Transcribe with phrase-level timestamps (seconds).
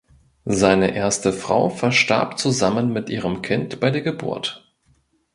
[0.45, 4.67] Seine erste Frau verstarb zusammen mit ihrem Kind bei der Geburt.